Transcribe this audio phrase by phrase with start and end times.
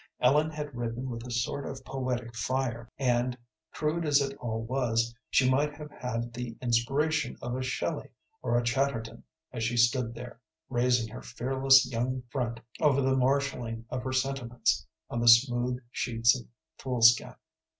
[0.19, 3.37] Ellen had written with a sort of poetic fire, and,
[3.71, 8.09] crude as it all was, she might have had the inspiration of a Shelley
[8.41, 10.39] or a Chatterton as she stood there,
[10.71, 16.35] raising her fearless young front over the marshalling of her sentiments on the smooth sheets
[16.35, 16.47] of
[16.79, 17.39] foolscap.